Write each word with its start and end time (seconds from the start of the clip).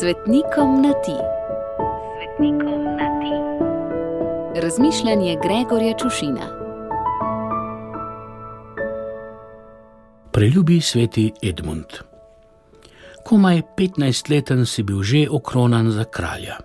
Svetnikom 0.00 0.82
na 0.82 0.92
ti. 0.92 1.16
Svetnikom 2.16 2.84
na 2.84 3.08
ti. 3.20 3.34
Razmišljanje 4.60 5.36
Gregorja 5.42 5.94
Čušina. 5.98 6.46
Preljubi 10.32 10.80
sveti 10.80 11.32
Edmund. 11.42 11.84
Komaj 13.24 13.62
15-leten 13.76 14.66
si 14.66 14.82
bil 14.82 15.02
že 15.02 15.26
okronan 15.30 15.90
za 15.90 16.04
kralja. 16.04 16.58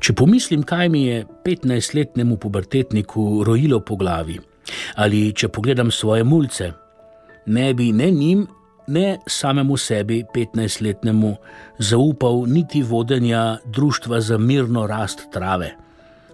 Če 0.00 0.12
pomislim, 0.12 0.62
kaj 0.62 0.88
mi 0.88 1.06
je 1.06 1.24
15-letnemu 1.44 2.36
pubertetniku 2.36 3.44
rojilo 3.44 3.80
po 3.80 3.96
glavi, 3.96 4.40
ali 4.96 5.32
če 5.32 5.48
pogledam 5.48 5.90
svoje 5.90 6.24
mulce, 6.24 6.72
ne 7.46 7.74
bi 7.74 7.92
ne 7.92 8.10
njim, 8.10 8.46
ne 8.86 9.18
samemu 9.26 9.76
sebi, 9.76 10.24
15-letnemu, 10.34 11.36
zaupal 11.78 12.44
niti 12.46 12.82
vodenja 12.82 13.58
Društva 13.64 14.20
za 14.20 14.38
mirno 14.38 14.86
rast 14.86 15.28
trave. 15.32 15.74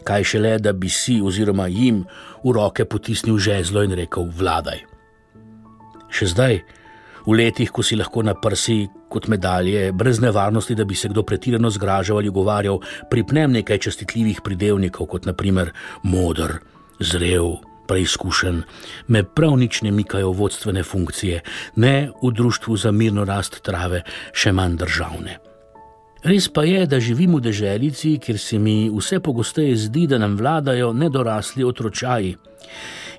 Kaj 0.04 0.24
šele, 0.24 0.58
da 0.58 0.72
bi 0.72 0.88
si 0.88 1.20
oziroma 1.20 1.66
jim 1.66 2.04
v 2.44 2.52
roke 2.52 2.84
potisnil 2.84 3.38
žezlo 3.38 3.82
in 3.84 3.92
rekel: 3.92 4.30
Vladaj. 4.38 4.84
Še 6.08 6.26
zdaj, 6.32 6.60
v 7.26 7.36
letih, 7.36 7.70
ko 7.70 7.84
si 7.84 7.96
lahko 7.96 8.22
na 8.24 8.32
prsi 8.34 8.86
kot 9.08 9.28
medalje, 9.28 9.92
brez 9.92 10.20
nevarnosti, 10.20 10.74
da 10.74 10.84
bi 10.84 10.94
se 10.96 11.08
kdo 11.08 11.22
pretirano 11.22 11.70
zgražal 11.70 12.20
ali 12.20 12.32
govarjal, 12.32 12.80
pripnem 13.10 13.52
nekaj 13.52 13.78
čestitljivih 13.88 14.40
pridevnikov, 14.44 15.06
kot 15.06 15.28
naprimer 15.28 15.72
modr, 16.02 16.58
zrel, 17.00 17.56
preizkušen, 17.88 18.62
me 19.08 19.24
prav 19.24 19.56
nič 19.58 19.82
ne 19.82 19.90
mikajo 19.90 20.30
vodstvene 20.32 20.82
funkcije, 20.82 21.40
ne 21.76 22.10
v 22.22 22.32
društvu 22.32 22.76
za 22.76 22.92
mirno 22.92 23.24
rast 23.24 23.62
trave, 23.62 24.02
še 24.32 24.52
manj 24.52 24.76
državne. 24.84 25.38
Res 26.22 26.48
pa 26.50 26.64
je, 26.66 26.82
da 26.86 26.98
živim 27.00 27.36
v 27.38 27.44
deželici, 27.46 28.18
kjer 28.18 28.38
se 28.38 28.58
mi 28.58 28.90
vse 28.90 29.20
pogosteje 29.22 29.76
zdi, 29.76 30.06
da 30.10 30.18
nam 30.18 30.36
vladajo 30.36 30.92
nedorasli 30.92 31.64
otročaji. 31.64 32.36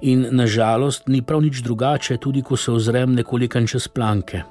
In 0.01 0.27
nažalost 0.31 1.07
ni 1.07 1.21
prav 1.21 1.41
nič 1.41 1.63
drugače, 1.63 2.17
tudi 2.17 2.41
ko 2.41 2.57
se 2.57 2.71
ozrem 2.71 3.15
nekoliko 3.15 3.59
čez 3.67 3.87
planke. 3.87 4.43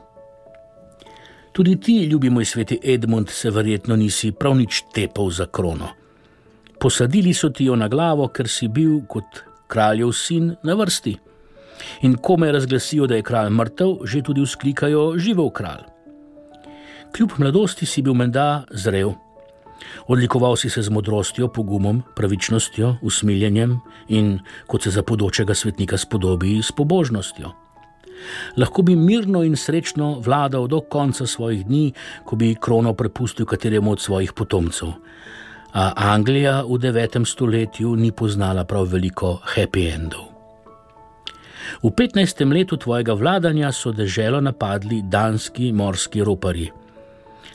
Tudi 1.52 1.76
ti, 1.80 2.04
ljubi 2.04 2.30
moj 2.30 2.44
sveti 2.44 2.78
Edmund, 2.82 3.28
se 3.28 3.50
verjetno 3.50 3.96
nisi 3.96 4.32
prav 4.32 4.56
nič 4.56 4.82
tepal 4.94 5.30
za 5.30 5.46
krono. 5.46 5.88
Posadili 6.80 7.34
so 7.34 7.50
ti 7.50 7.64
jo 7.64 7.76
na 7.76 7.88
glavo, 7.88 8.28
ker 8.28 8.48
si 8.48 8.68
bil 8.68 9.00
kot 9.08 9.47
kraljev 9.68 10.12
sin 10.12 10.56
na 10.62 10.74
vrsti. 10.74 11.16
In 12.02 12.16
ko 12.16 12.36
me 12.36 12.52
razglasijo, 12.52 13.06
da 13.06 13.16
je 13.16 13.22
kralj 13.22 13.50
mrtev, 13.50 14.02
že 14.04 14.22
tudi 14.22 14.42
vzklikajo: 14.42 15.14
Živel 15.18 15.50
kralj. 15.50 15.86
Kljub 17.16 17.38
mladosti 17.38 17.86
si 17.86 18.02
bil 18.02 18.14
menda 18.14 18.64
zrel. 18.70 19.12
Odlikoval 20.08 20.56
si 20.56 20.70
se 20.70 20.82
z 20.82 20.90
modrostjo, 20.90 21.48
pogumom, 21.48 22.02
pravičnostjo, 22.16 22.96
usmiljenjem 23.02 23.78
in, 24.08 24.38
kot 24.66 24.82
se 24.82 24.90
za 24.90 25.02
podočega 25.02 25.54
svetnika 25.54 25.96
spodobi, 25.96 26.58
s 26.62 26.72
pobožnostjo. 26.72 27.52
Lahko 28.56 28.82
bi 28.82 28.96
mirno 28.96 29.44
in 29.46 29.56
srečno 29.56 30.18
vladal 30.20 30.66
do 30.66 30.80
konca 30.80 31.26
svojih 31.26 31.66
dni, 31.66 31.92
ko 32.24 32.36
bi 32.36 32.56
krono 32.60 32.94
prepustil 32.94 33.46
kateremu 33.46 33.92
od 33.92 34.00
svojih 34.00 34.32
potomcev 34.32 34.92
a 35.72 35.92
Anglija 35.96 36.62
v 36.62 36.78
9. 36.78 37.24
stoletju 37.24 37.96
ni 37.96 38.12
poznala 38.12 38.64
prav 38.64 38.88
veliko 38.88 39.40
happy 39.44 39.92
endov. 39.94 40.28
V 41.82 41.90
15. 41.90 42.52
letu 42.52 42.76
tvojega 42.76 43.12
vladanja 43.12 43.72
so 43.72 43.92
deželo 43.92 44.40
napadli 44.40 45.02
danski 45.04 45.72
morski 45.72 46.24
ropari. 46.24 46.70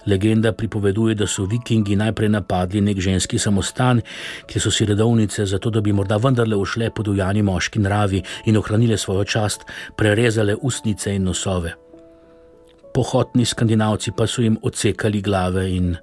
Legenda 0.06 0.52
pripoveduje, 0.52 1.16
da 1.16 1.28
so 1.28 1.46
vikingi 1.46 1.96
najprej 1.96 2.30
napadli 2.30 2.82
nek 2.82 3.00
ženski 3.00 3.40
samostan, 3.40 4.02
kjer 4.46 4.62
so 4.62 4.72
si 4.72 4.86
redovnice, 4.86 5.46
zato 5.46 5.70
da 5.70 5.82
bi 5.82 5.94
morda 5.94 6.18
vendarle 6.18 6.56
ušle 6.56 6.90
pod 6.92 7.08
ujani 7.08 7.42
moški 7.42 7.80
naravi 7.80 8.22
in 8.46 8.58
ohranile 8.58 8.98
svojo 8.98 9.24
čast, 9.24 9.66
prerezale 9.98 10.56
ustnice 10.62 11.16
in 11.16 11.24
nosove. 11.24 11.74
Pohotni 12.94 13.46
skandinavci 13.46 14.12
pa 14.12 14.28
so 14.28 14.42
jim 14.42 14.58
odsekali 14.62 15.22
glave 15.22 15.72
in 15.72 15.96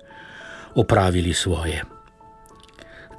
opravili 0.74 1.34
svoje. 1.34 1.99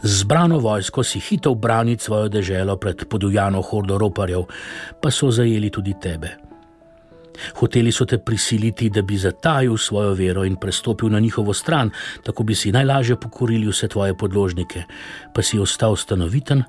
Zbrano 0.04 0.60
vojsko 0.60 1.04
si 1.04 1.20
hitro 1.20 1.54
braniti 1.54 2.04
svojo 2.04 2.30
deželo 2.30 2.78
pred 2.78 3.06
podujano 3.10 3.62
hordo 3.62 3.98
roparjev, 3.98 4.48
pa 5.02 5.12
so 5.12 5.32
zajeli 5.32 5.70
tudi 5.70 5.94
tebe. 6.02 6.38
Hoteli 7.56 7.92
so 7.92 8.06
te 8.06 8.18
prisiliti, 8.18 8.90
da 8.90 9.02
bi 9.02 9.18
zatajil 9.18 9.78
svojo 9.78 10.14
vero 10.14 10.44
in 10.46 10.56
prestopil 10.56 11.10
na 11.10 11.20
njihovo 11.20 11.54
stran, 11.54 11.92
tako 12.24 12.44
bi 12.44 12.56
si 12.56 12.72
najlažje 12.72 13.16
pokorili 13.16 13.68
vse 13.68 13.88
tvoje 13.88 14.18
podložnike, 14.18 14.84
pa 15.34 15.42
si 15.42 15.60
ostal 15.60 15.96
stanoviten, 15.96 16.64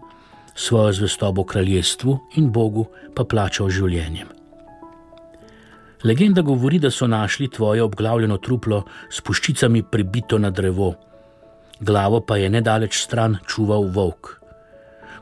svojo 0.54 0.92
zvestobo 0.92 1.44
kraljestvu 1.44 2.18
in 2.36 2.52
Bogu 2.52 2.86
pa 3.14 3.24
plačal 3.24 3.70
življenjem. 3.70 4.28
Legenda 6.04 6.42
govori, 6.42 6.78
da 6.78 6.90
so 6.90 7.06
našli 7.06 7.48
tvoje 7.50 7.82
obglavljeno 7.82 8.36
truplo 8.36 8.82
s 9.10 9.20
puščicami 9.20 9.82
pribito 9.82 10.38
na 10.38 10.50
drevo 10.50 10.94
glavo 11.82 12.20
pa 12.20 12.36
je 12.38 12.50
nedaleč 12.50 13.02
stran 13.02 13.36
čuval 13.46 13.90
volk. 13.90 14.38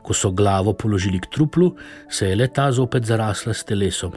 Ko 0.01 0.13
so 0.13 0.31
glavo 0.31 0.73
položili 0.73 1.19
k 1.19 1.29
truplu, 1.33 1.75
se 2.09 2.29
je 2.29 2.35
leta 2.35 2.71
zopet 2.71 3.05
zarasla 3.05 3.53
s 3.53 3.63
telesom. 3.63 4.13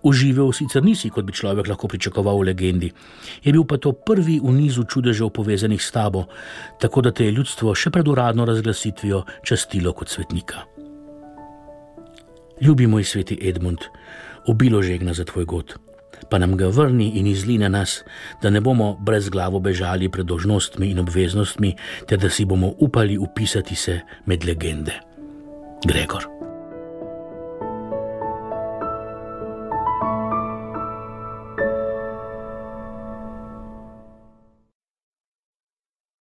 Uživel 0.00 0.48
sicer 0.56 0.80
nisi, 0.80 1.10
kot 1.12 1.26
bi 1.28 1.32
človek 1.36 1.68
lahko 1.68 1.88
pričakoval 1.88 2.40
v 2.40 2.46
legendi, 2.48 2.88
je 3.44 3.52
bil 3.52 3.66
pa 3.68 3.76
to 3.76 3.92
prvi 3.92 4.38
v 4.40 4.48
nizu 4.48 4.88
čudežev 4.88 5.28
povezanih 5.28 5.76
s 5.76 5.92
tabo, 5.92 6.24
tako 6.80 7.04
da 7.04 7.12
te 7.12 7.28
je 7.28 7.36
ljudstvo 7.36 7.76
še 7.76 7.92
pred 7.92 8.08
uradno 8.08 8.48
razglasitvijo 8.48 9.26
častilo 9.44 9.92
kot 9.92 10.08
svetnika. 10.08 10.64
Ljubi 12.64 12.88
moj 12.88 13.04
sveti 13.04 13.36
Edmund, 13.44 13.84
obilo 14.48 14.80
žegna 14.80 15.12
za 15.12 15.24
tvoj 15.28 15.44
god 15.44 15.89
pa 16.30 16.38
nam 16.38 16.56
ga 16.56 16.70
vrni 16.70 17.10
in 17.18 17.26
izline 17.26 17.68
nas, 17.68 18.00
da 18.42 18.50
ne 18.50 18.60
bomo 18.60 18.96
brez 19.00 19.28
glavo 19.28 19.60
bežali 19.60 20.08
pred 20.08 20.26
dožnostmi 20.26 20.90
in 20.90 20.98
obveznostmi, 20.98 21.74
ter 22.06 22.18
da 22.18 22.30
si 22.30 22.44
bomo 22.44 22.74
upali 22.78 23.18
upisati 23.18 23.74
se 23.74 24.00
med 24.26 24.44
legende. 24.44 25.00
Gregor. 25.86 26.49